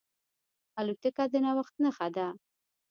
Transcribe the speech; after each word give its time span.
الوتکه 0.79 1.23
د 1.31 1.33
نوښت 1.43 1.75
نښه 1.83 2.07
ده. 2.15 2.27